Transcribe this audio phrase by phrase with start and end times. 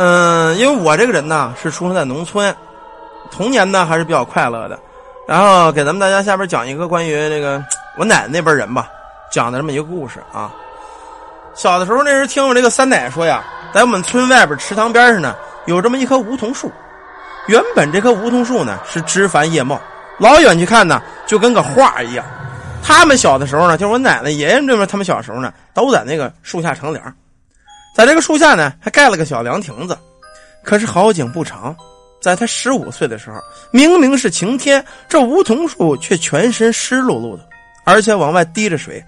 [0.00, 2.54] 嗯，因为我这个人呢是出生在农村，
[3.32, 4.78] 童年呢还是比较快乐的。
[5.26, 7.60] 然后给咱们大家下边讲一个关于这个
[7.96, 8.88] 我奶奶那边人吧，
[9.32, 10.52] 讲的这么一个故事啊。
[11.52, 13.42] 小的时候那时候听我这个三奶说呀，
[13.74, 15.34] 在我们村外边池塘边上呢
[15.66, 16.70] 有这么一棵梧桐树。
[17.48, 19.80] 原本这棵梧桐树呢是枝繁叶茂，
[20.18, 22.24] 老远去看呢就跟个画一样。
[22.84, 27.12] 他们小的时候呢，就是我奶奶、爷爷这边，他们小时候呢都在那个树下乘凉。
[27.94, 29.98] 在这个树下呢，还盖了个小凉亭子。
[30.62, 31.74] 可是好景不长，
[32.20, 37.48] 在他十五岁的时候，明明是晴天，这梧桐树却全身湿漉漉的，
[37.84, 39.02] 而且往外滴着水，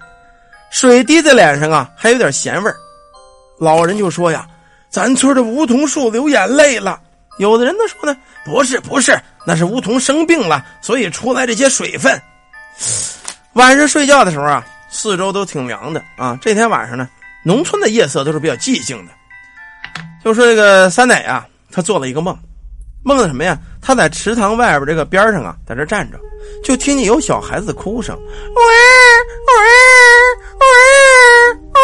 [0.71, 2.75] 水滴在脸上啊，还有点咸味儿。
[3.59, 4.47] 老人就说呀
[4.89, 6.99] ：“咱村的梧桐树流眼泪了。”
[7.37, 12.19] 有的人呢说呢：“不是，不是，那是梧桐生病了，所以出来这些水分。
[13.53, 16.37] ”晚上睡觉的时候啊，四周都挺凉的啊。
[16.41, 17.07] 这天晚上呢。
[17.43, 19.11] 农村的夜色都是比较寂静的。
[20.23, 22.37] 就说这个三奶啊，他做了一个梦，
[23.03, 23.57] 梦的什么呀？
[23.81, 26.19] 他在池塘外边这个边上啊，在这站着，
[26.63, 28.63] 就听见有小孩子的哭声，喂
[29.47, 29.53] 喂
[30.59, 30.65] 喂
[31.73, 31.79] 喂。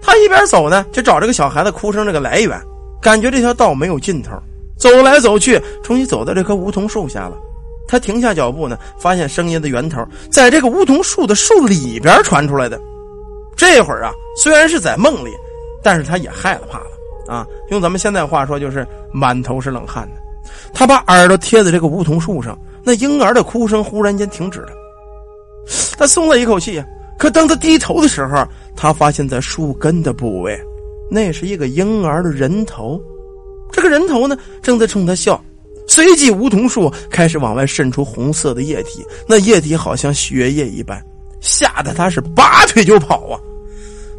[0.00, 2.62] 他一边走呢，就找这个小孩子哭声这个来源，
[3.02, 4.40] 感觉这条道没有尽头，
[4.78, 7.36] 走来走去，终于走到这棵梧桐树下了。
[7.88, 12.80] 他停下脚步呢，发现声音的源头在这个梧桐树的树里边传出来的。
[13.56, 15.30] 这会儿啊，虽然是在梦里，
[15.82, 16.90] 但是他也害了怕了
[17.26, 17.46] 啊。
[17.70, 20.20] 用咱们现在话说，就是满头是冷汗的。
[20.72, 24.68] 他把耳朵贴在这个梧桐树上，那婴儿的哭声忽然间停止了。
[25.98, 26.82] 他松了一口气。
[27.18, 28.46] 可当他低头的时候，
[28.76, 30.54] 他发现在树根的部位，
[31.10, 33.00] 那是一个婴儿的人头。
[33.72, 35.42] 这个人头呢，正在冲他笑。
[35.88, 41.02] 随即，梧桐树开始往外渗出红色的液体，那液体好像血液一般。
[41.46, 43.38] 吓得他是拔腿就跑啊！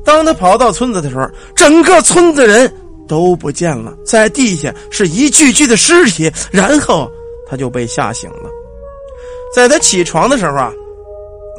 [0.05, 2.73] 当他跑到村子的时候，整个村子人
[3.05, 6.31] 都不见了，在地下是一具具的尸体。
[6.49, 7.11] 然后
[7.49, 8.49] 他就被吓醒了。
[9.53, 10.71] 在他起床的时候啊，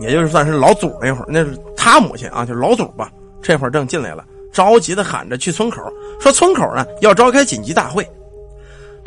[0.00, 3.10] 也就是算是老祖那会儿，那是他母亲啊，就是老祖吧。
[3.42, 5.82] 这会儿正进来了，着急的喊着去村口，
[6.18, 8.08] 说村口呢要召开紧急大会。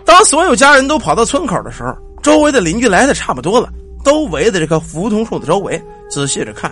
[0.06, 1.92] 当所有家人都跑到村口的时候，
[2.22, 3.68] 周围的邻居来的差不多了。
[4.04, 5.80] 都围在这棵梧桐树的周围，
[6.12, 6.72] 仔细着看。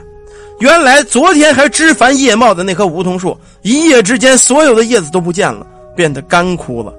[0.60, 6.94] 原来昨天还枝繁叶茂的那棵梧桐树，一夜之间所有的叶子都不见了，变得干枯了，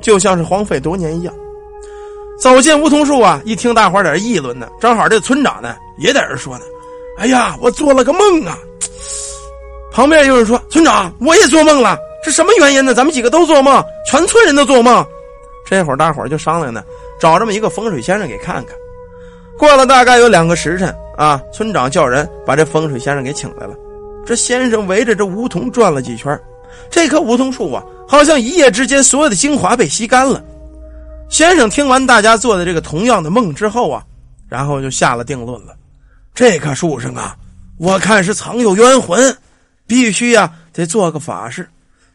[0.00, 1.34] 就像是荒废多年一样。
[2.40, 6.64] 走进梧桐树啊，一听大伙在这议论呢，正好这村长呢也在这说呢
[7.18, 8.58] ：“哎呀，我做了个梦啊！”
[9.92, 12.92] 旁边有人说：“村长，我也做梦了，是什么原因呢？
[12.92, 15.04] 咱们几个都做梦，全村人都做梦。”
[15.68, 16.82] 这会儿大伙就商量呢，
[17.18, 18.76] 找这么一个风水先生给看看。
[19.58, 23.74] 过了大概有两个时辰啊，村长叫人把这风水先生给请来了。
[24.24, 26.38] 这先生围着这梧桐转了几圈，
[26.90, 30.42] 这棵梧桐树啊，好像一夜之间所有的精华被吸干了。
[31.28, 34.02] 先生听完大家做的这个同样的梦之后啊，
[34.48, 35.74] 然后就下了定论了：
[36.34, 37.36] 这棵树上啊，
[37.78, 39.36] 我看是藏有冤魂，
[39.86, 41.68] 必须呀得做个法事。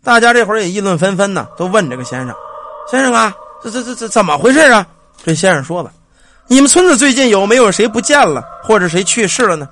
[0.04, 2.36] 大家这会儿也议论纷纷呢，都问这个先生
[2.90, 3.34] ：“先生啊，
[3.64, 4.86] 这这这这怎么回事啊？”
[5.24, 5.92] 这先生说了。
[6.52, 9.70] 你们村子最近有没有谁不见了，或者谁去世了呢？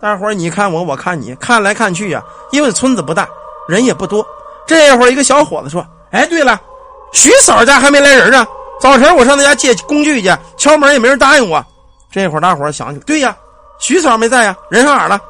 [0.00, 2.22] 大伙儿你看我，我看你，看来看去呀，
[2.52, 3.28] 因为村子不大，
[3.68, 4.26] 人也不多。
[4.66, 6.58] 这会儿一个小伙子说：“哎，对了，
[7.12, 8.46] 徐嫂家还没来人呢。
[8.80, 11.62] 早晨我上他家借工具去，敲门也没人答应我。”
[12.10, 13.36] 这会儿大伙儿想起，对呀，
[13.78, 15.20] 徐嫂没在呀，人上哪儿了？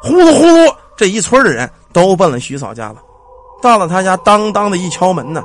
[0.00, 2.98] 呼噜呼噜，这一村的人都奔了徐嫂家了。
[3.60, 5.42] 到了他家，当当的一敲门呢，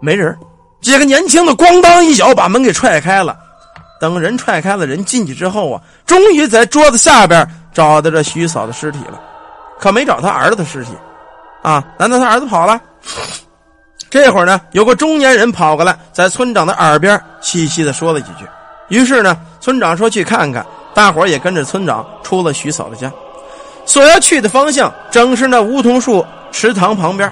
[0.00, 0.34] 没人。
[0.80, 3.36] 几个年轻的咣当一脚把门给踹开了。
[4.00, 9.20] 等人踹开了，人进去之后啊，终于在桌子下边找到这徐嫂的尸体了，
[9.78, 10.92] 可没找他儿子的尸体，
[11.60, 11.84] 啊？
[11.98, 12.80] 难道他儿子跑了？
[14.08, 18.46] 这会儿呢，有个中年人跑过来，在村长的耳边细细的说了几句。
[18.88, 23.12] 于是呢，村长说去看看，大伙也跟着村长出了徐嫂的家，
[23.84, 27.30] 所要去的方向正是那梧桐树池塘旁边。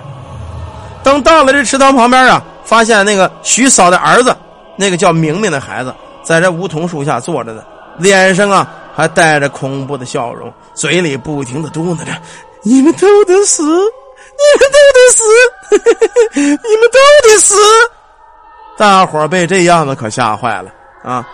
[1.02, 4.37] 等到了这池塘旁边啊，发现那个徐嫂的儿子，
[4.76, 5.94] 那个叫明明的孩子。
[6.28, 7.64] 在这梧桐树下坐着呢，
[7.96, 12.12] 脸上啊还带着恐怖的笑容，嘴里不停的嘟囔着
[12.62, 15.25] ：“你们都得死，你们都得死，
[16.38, 17.54] 你们都得死！”
[18.76, 20.70] 大伙被这样子可吓坏了
[21.02, 21.26] 啊！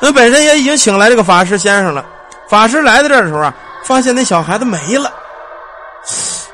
[0.00, 2.02] 那本身也已经请来这个法师先生了，
[2.48, 3.54] 法师来到这儿的时候啊，
[3.84, 5.12] 发现那小孩子没了。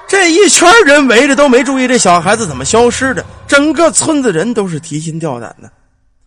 [0.08, 5.70] 这一圈人围着都没注意这小孩子怎么消失的，整个村子人都是提心吊胆的。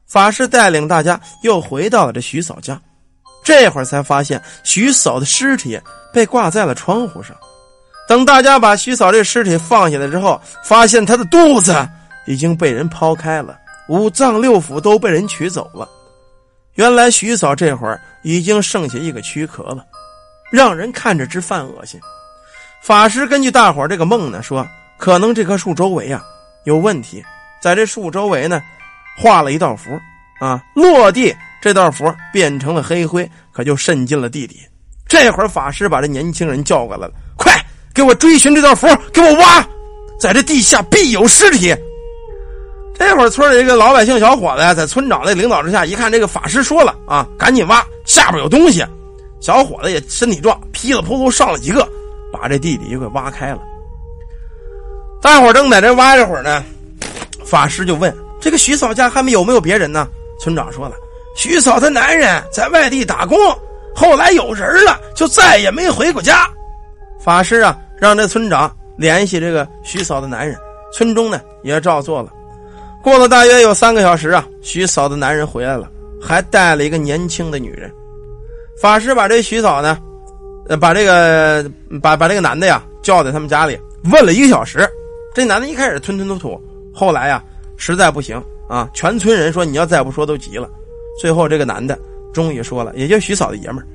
[0.08, 2.80] 法师带领大家又回到了这徐嫂家，
[3.44, 5.80] 这会儿才发现徐嫂的尸体
[6.14, 7.36] 被挂在了窗户上。
[8.08, 11.88] 等大家把徐嫂这尸体放下来之后，发现她的肚子
[12.26, 13.60] 已经被人剖开了，
[13.90, 15.88] 五脏六腑都被人取走了。
[16.76, 19.84] 原来徐嫂这会儿已经剩下一个躯壳了，
[20.50, 22.00] 让人看着直犯恶心。
[22.82, 24.66] 法师根据大伙这个梦呢，说
[24.98, 26.24] 可能这棵树周围啊
[26.64, 27.22] 有问题，
[27.60, 28.62] 在这树周围呢
[29.18, 29.90] 画了一道符
[30.40, 34.60] 啊，落地这道符变成了黑灰，可就渗进了地底。
[35.08, 37.54] 这会儿法师把这年轻人叫过来了，快！
[37.94, 39.68] 给我追寻这道符，给我挖，
[40.20, 41.76] 在这地下必有尸体。
[42.94, 48.86] 这会儿村里一个老百姓小伙子呀在村长的领导之下，一看这个法师说了啊，赶紧挖，下边有东西。
[49.40, 51.88] 小伙子也身体壮，噼里扑噜上了几个，
[52.32, 53.60] 把这地底给挖开了。
[55.22, 56.64] 大伙正在这挖这会儿呢，
[57.46, 60.08] 法师就问：“这个徐嫂家还没有没有别人呢？”
[60.40, 60.96] 村长说了
[61.36, 63.38] ：“徐嫂她男人在外地打工，
[63.96, 66.48] 后来有人了，就再也没回过家。”
[67.20, 67.78] 法师啊。
[68.00, 70.56] 让这村长联系这个徐嫂的男人，
[70.94, 72.32] 村中呢也照做了。
[73.02, 75.90] 过了大约有三个小时啊，徐嫂的男人回来了，
[76.22, 77.92] 还带了一个年轻的女人。
[78.80, 79.98] 法师把这徐嫂呢，
[80.70, 81.68] 呃，把这个
[82.00, 83.76] 把把这个男的呀叫在他们家里
[84.12, 84.88] 问了一个小时。
[85.34, 86.62] 这男的一开始吞吞吐吐，
[86.94, 87.44] 后来呀
[87.78, 90.70] 实在不行啊，全村人说你要再不说都急了。
[91.20, 91.98] 最后这个男的
[92.34, 93.88] 终于说了，也就徐嫂的爷们儿，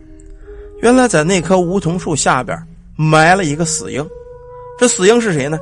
[0.81, 2.58] 原来在那棵梧桐树下边。
[2.94, 4.06] 埋了一个死婴，
[4.79, 5.58] 这死婴是谁呢？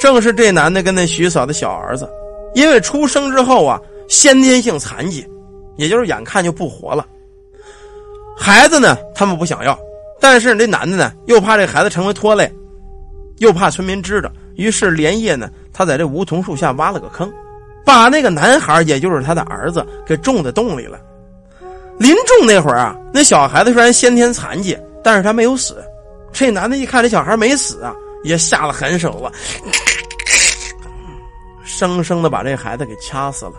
[0.00, 2.08] 正是这男的跟那徐嫂的小儿子，
[2.54, 3.78] 因为出生之后啊，
[4.08, 5.24] 先天性残疾，
[5.76, 7.06] 也就是眼看就不活了。
[8.36, 9.78] 孩子呢，他们不想要，
[10.18, 12.50] 但是这男的呢，又怕这孩子成为拖累，
[13.38, 17.30] 又怕村民知道，于是连夜呢，他在这梧桐树下挖了个坑，
[17.84, 20.98] 把那个男孩，也就是他的儿子，给种在洞里了。
[21.98, 25.82] 临种那会儿啊，那小孩子虽然先天残疾，但是他没有死。
[26.32, 29.30] 这男的一看这小孩没死啊，也下了狠手了，
[31.64, 33.54] 生生的把这孩子给掐死了，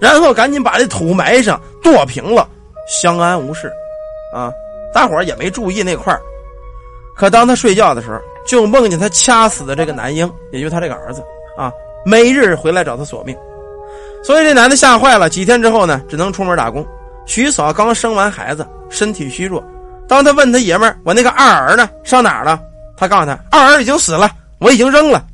[0.00, 2.48] 然后赶紧把这土埋上，剁平了，
[2.88, 3.70] 相安无事。
[4.32, 4.52] 啊，
[4.94, 6.20] 大伙儿也没注意那块儿。
[7.16, 11.20] 可当他睡觉的时候，就梦见他掐死的这个男婴，也就是他这个儿子
[11.56, 11.70] 啊，
[12.04, 13.36] 每日回来找他索命。
[14.22, 16.86] 所以这男的吓坏了，几天之后呢，只能出门打工。
[17.26, 19.64] 徐嫂刚生完孩子，身体虚弱。
[20.08, 21.88] 当他问他爷们儿：“我那个二儿呢？
[22.02, 22.60] 上哪儿了？”
[22.98, 25.24] 他告诉他：“二儿已经死了，我已经扔了。”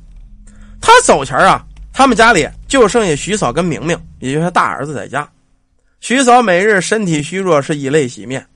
[0.80, 5.26] 他走前啊，他们家里就剩下徐嫂跟明明，也就是大儿子在家。
[6.00, 8.46] 徐嫂每日身体虚弱，是以泪洗面，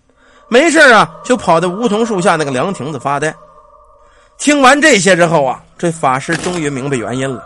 [0.48, 3.34] 没事啊就跑到梧桐树下那个凉亭子发呆。
[4.38, 7.42] 听完这些之后啊，这法师终于明白原因了，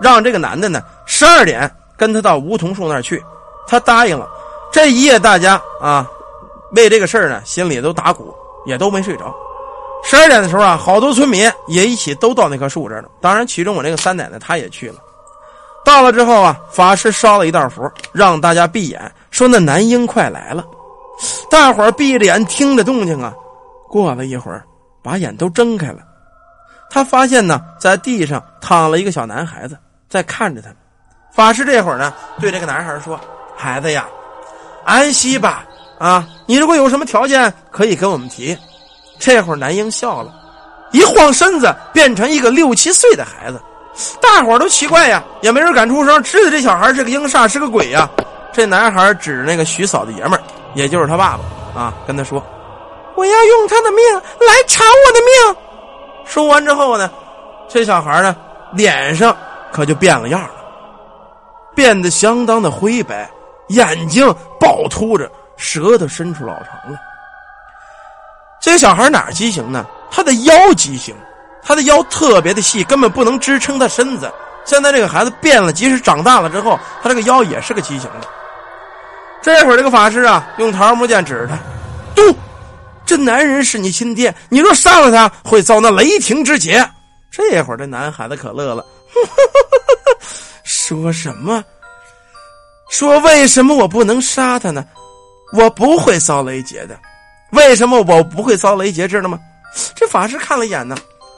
[0.00, 3.22] 让这个男的呢十二点跟他到梧桐树那儿去。
[3.66, 4.28] 他答应了。
[4.72, 6.08] 这一夜大家啊。
[6.72, 8.34] 为这个事儿呢，心里都打鼓，
[8.66, 9.34] 也都没睡着。
[10.04, 13.08] 十二点的时候啊，好多村民也一起都到那棵树这儿了。
[13.22, 14.96] 当然，其中我这个三奶奶她也去了。
[15.82, 20.62] 到了之后啊，法师烧了一道符，让大家闭眼，说那男婴快来了。
[21.50, 23.32] 大伙儿闭着眼听着动静啊。
[23.88, 24.62] 过了一会儿，
[25.02, 26.00] 把眼都睁开了。
[26.90, 29.74] 他发现呢，在地上躺了一个小男孩子，
[30.08, 30.68] 在看着他。
[31.32, 33.18] 法师这会儿呢，对这个男孩说
[33.56, 34.06] ：“孩子呀，
[34.84, 35.64] 安息吧。”
[35.98, 38.56] 啊，你如果有什么条件，可以跟我们提。
[39.18, 40.32] 这会儿男婴笑了，
[40.92, 43.60] 一晃身子变成一个六七岁的孩子，
[44.20, 48.08] 大伙儿都奇怪呀，也没人敢出声，知道这小孩是个婴煞，是个鬼呀。
[48.52, 50.40] 这男孩指着那个徐嫂的爷们儿，
[50.74, 52.40] 也就是他爸爸啊，跟他说
[53.16, 55.56] ：“我要用他的命来偿我的命。”
[56.24, 57.10] 说完之后呢，
[57.68, 58.36] 这小孩呢
[58.72, 59.36] 脸上
[59.72, 60.50] 可就变了样了，
[61.74, 63.30] 变得相当的灰白，
[63.68, 64.26] 眼睛
[64.60, 65.30] 暴突着。
[65.56, 66.96] 舌头伸出老长了。
[68.60, 69.84] 这个小孩哪畸形呢？
[70.08, 71.12] 他的腰畸形，
[71.64, 74.32] 他的腰特别的细，根本不能支撑他身子。
[74.64, 78.28] 现在这个孩子变了，即使长大了之后，他这个腰也是个畸形的。
[79.42, 81.58] 这会儿这个法师啊，用桃木剑指着他，
[82.14, 82.22] 嘟，
[83.04, 86.88] 这男人是你亲爹，你若杀了他，会遭那雷霆之劫。
[87.32, 88.84] 这会儿这男孩子可乐了，
[90.64, 91.64] 说什么？
[92.90, 94.84] 说为什么我不能杀他呢？
[95.52, 96.98] 我不会遭雷劫的，
[97.52, 99.06] 为什么我不会遭雷劫？
[99.08, 99.38] 知道吗？
[99.94, 100.96] 这法师看了一眼呢。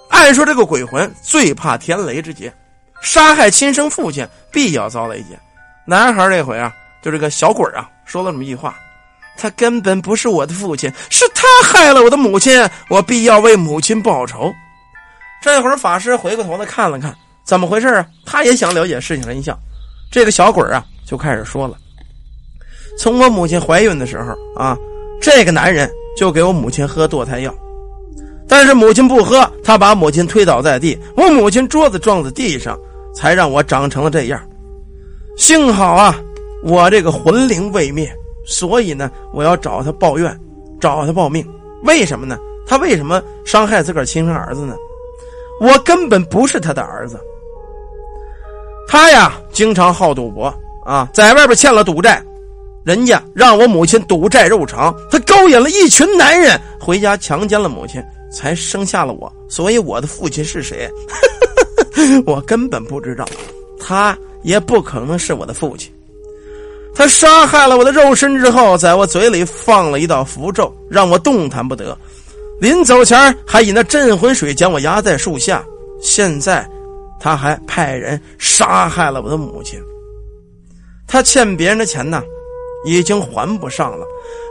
[0.08, 2.52] 按说这个鬼魂最怕天雷之劫，
[3.00, 5.38] 杀害亲生父亲必要遭雷劫。
[5.86, 6.72] 男孩这回啊，
[7.02, 8.76] 就这个小鬼啊，说了这么一句话：
[9.36, 14.52] 他根本不是我的父亲，是他害了我的母亲，我必要为母亲报仇。
[15.40, 18.06] 这会儿法师回过头来看了看，怎么回事啊？
[18.24, 19.58] 他也想了解事情真相。
[20.10, 21.76] 这个小鬼啊，就开始说了。
[22.98, 24.76] 从我母亲怀孕的时候啊，
[25.20, 27.54] 这个男人就给我母亲喝堕胎药。
[28.48, 32.78] 但是母亲不喝，他把母亲推倒在地，我母亲桌子撞在地上，
[33.14, 34.40] 才让我长成了这样。
[35.36, 36.20] 幸好啊，
[36.64, 38.12] 我这个魂灵未灭，
[38.44, 40.36] 所以呢，我要找他报怨，
[40.80, 41.46] 找他报命。
[41.84, 42.36] 为什么呢？
[42.66, 44.74] 他为什么伤害自个儿亲生儿子呢？
[45.60, 47.20] 我根本不是他的儿子。
[48.88, 50.52] 他呀，经常好赌博
[50.84, 52.20] 啊，在外边欠了赌债。
[52.82, 58.02] 人家让我母亲赌债肉偿，他勾引了一群男人回家强奸了母亲，
[58.32, 59.30] 才生下了我。
[59.48, 60.90] 所以我的父亲是谁，
[62.24, 63.26] 我根本不知道，
[63.78, 65.92] 他也不可能是我的父亲。
[66.94, 71.96] 他杀害了我的肉身之后，在我嘴里放了一道符咒，让我动弹不得。
[72.60, 75.64] 临走前还以那镇魂水将我压在树下。
[76.00, 76.68] 现在，
[77.18, 79.80] 他还派人杀害了我的母亲。
[81.06, 82.22] 他欠别人的钱呢？
[82.86, 84.06] 已经还不上了，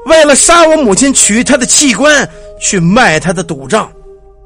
[0.05, 2.29] 为了杀我母亲，取她的器官
[2.61, 3.91] 去卖她的赌账，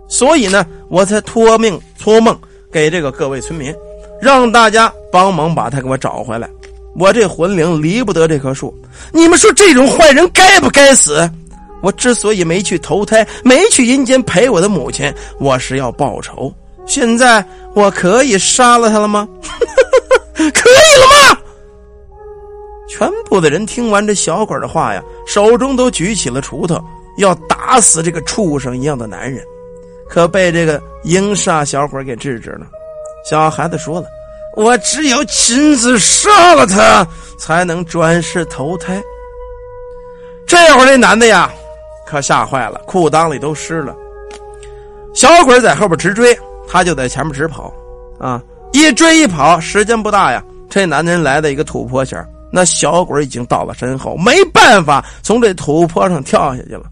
[0.07, 2.33] 所以呢，我才托命托梦
[2.71, 3.75] 给这个各位村民，
[4.21, 6.49] 让大家帮忙把他给我找回来。
[6.95, 8.73] 我这魂灵离不得这棵树，
[9.11, 11.29] 你们说这种坏人该不该死？
[11.83, 16.51] 我之所以没去投胎，没去阴间陪我的母亲，我是要报仇。
[16.85, 19.27] 现在我可以杀了他了吗？
[20.33, 21.39] 可以了吗？
[22.87, 26.81] 全部的人听完这小鬼的话呀，手中都举起了锄头，
[27.17, 29.43] 要打死这个畜生一样的男人，
[30.09, 32.65] 可被这个阴煞小伙给制止了。
[33.29, 34.07] 小孩子说了
[34.55, 37.05] ：“我只有亲自杀了他，
[37.37, 39.01] 才能转世投胎。”
[40.45, 41.51] 这会儿那男的呀，
[42.13, 43.95] 可吓坏了，裤裆里都湿了。
[45.15, 47.73] 小鬼在后边直追，他就在前面直跑，
[48.19, 48.39] 啊，
[48.71, 52.23] 一追一跑，时间不大呀，这男人来到一个土坡前。
[52.51, 56.83] 那小鬼已经到了身后，没办法从这土坡上跳下去了。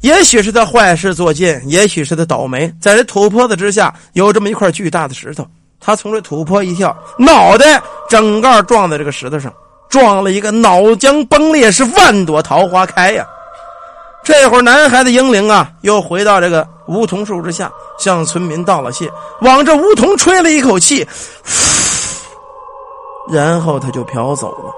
[0.00, 5.46] 也许是他坏事做尽，也许是他倒霉，在这土坡子之下有这么一块巨大的石头，
[5.78, 9.52] 他从这土坡一跳，脑袋整个撞在这个石头上，
[9.90, 13.26] 撞了一个脑浆崩裂，是万朵桃花开呀！
[14.28, 21.08] 这会儿，男孩的英灵啊，又回到这个梧桐树之下，向村民道了谢，往这梧桐吹了一口气。
[23.30, 24.70] 然后他就飘走了。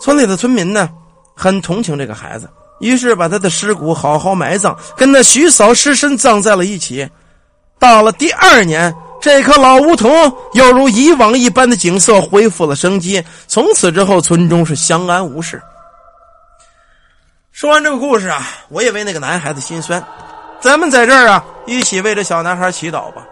[0.00, 0.88] 村里的村民呢，
[1.36, 2.48] 很同情这个孩子，
[2.80, 7.06] 于是把他的尸骨好好埋葬，跟那徐嫂尸身葬在了一起。
[7.78, 10.10] 到了第二年，这棵老梧桐
[10.54, 13.22] 又如以往一般的景色恢复了生机。
[13.46, 15.60] 从此之后，村中是相安无事。
[17.62, 20.04] 说完这个故事啊，我也为那个男孩子心酸。
[20.58, 23.24] 咱们在这儿啊，一起为这小男孩祈祷吧。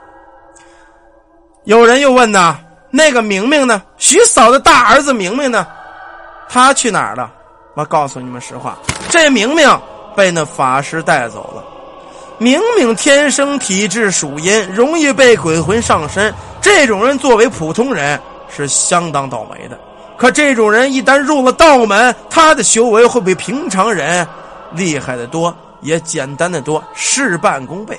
[1.65, 2.57] 有人又问呐。
[2.91, 3.83] 那个明明呢？
[3.99, 5.67] 徐嫂的大儿子明明呢？
[6.49, 7.29] 他去哪儿了？
[7.75, 9.69] 我告诉你们实话，这明明
[10.15, 11.65] 被那法师带走了。
[12.39, 16.33] 明明天生体质属阴，容易被鬼魂上身。
[16.61, 18.17] 这种人作为普通人
[18.49, 19.77] 是相当倒霉的。
[20.21, 24.29] 可这种人一旦入了道门，他的修为会比平常人
[24.73, 27.99] 厉害的多，也简单的多，事半功倍。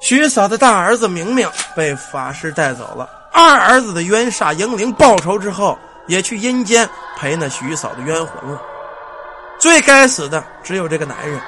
[0.00, 3.08] 徐嫂的大儿子明明被法师带走了。
[3.32, 8.60] 二儿子的冤煞英灵报仇之后，也去阴间陪那徐嫂的冤魂了。
[9.60, 11.40] 最该死的只有这个男人，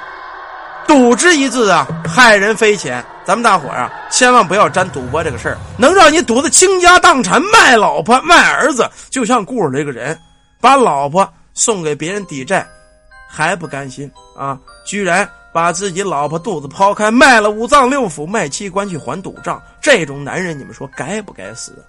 [0.91, 3.05] 赌之一字啊，害人匪浅。
[3.25, 8.91] 咱们大伙啊，千万不要沾赌博这个事儿，能让你赌的倾家荡产、卖老婆、卖儿子。
[9.09, 10.19] 就像故事这个人，
[10.61, 12.67] 把老婆送给别人抵债，
[13.29, 19.63] 还不甘心啊，居然把自己老婆肚子剖开，卖了五脏六腑、卖器官去还赌账。
[19.81, 21.87] 这种男人，你们说该不该死？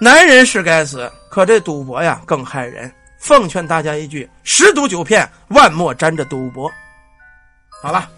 [0.00, 2.92] 男人是该死，可这赌博呀更害人。
[3.20, 6.68] 奉劝大家一句：十赌九骗，万莫沾着赌博。
[7.80, 8.10] 好了，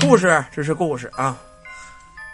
[0.00, 1.36] 故事只是故事啊。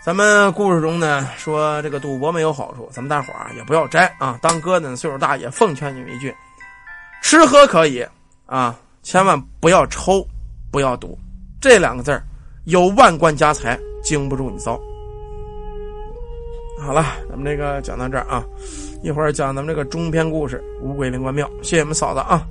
[0.05, 4.39] 咱们故事中呢说这个赌博没有好处，咱们大伙儿也不要沾啊。
[4.43, 6.35] 当哥的岁数大也奉劝你们一句：
[7.23, 8.07] 吃喝可以
[8.45, 10.23] 啊，千万不要抽，
[10.71, 11.19] 不要赌。
[11.63, 12.23] 这两个字
[12.65, 14.79] 有万贯家财经不住你糟。
[16.79, 18.45] 好了，咱们这个讲到这儿啊，
[19.03, 22.47] 一会儿讲咱们这个中篇故事《五鬼灵官庙》，谢谢我们嫂子啊。